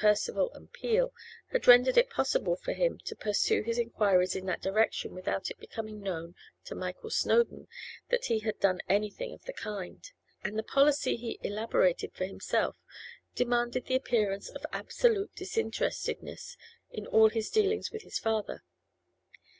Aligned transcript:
Percival 0.00 0.52
and 0.52 0.72
Peel 0.72 1.12
had 1.48 1.66
rendered 1.66 1.96
it 1.98 2.08
possible 2.08 2.54
for 2.54 2.72
him 2.72 3.00
to 3.04 3.16
pursue 3.16 3.62
his 3.62 3.80
inquiries 3.80 4.36
in 4.36 4.46
that 4.46 4.62
direction 4.62 5.12
without 5.12 5.50
it 5.50 5.58
becoming 5.58 5.98
known 6.00 6.36
to 6.66 6.76
Michael 6.76 7.10
Snowdon 7.10 7.66
that 8.08 8.26
he 8.26 8.38
had 8.38 8.60
done 8.60 8.80
anything 8.88 9.34
of 9.34 9.42
the 9.44 9.52
kind; 9.52 10.08
and 10.44 10.56
the 10.56 10.62
policy 10.62 11.16
he 11.16 11.40
elaborated 11.42 12.12
for 12.14 12.26
himself 12.26 12.76
demanded 13.34 13.86
the 13.86 13.96
appearance 13.96 14.48
of 14.50 14.64
absolute 14.70 15.34
disinterestedness 15.34 16.56
in 16.92 17.04
all 17.08 17.28
his 17.28 17.50
dealings 17.50 17.90
with 17.90 18.02
his 18.02 18.20
father. 18.20 18.62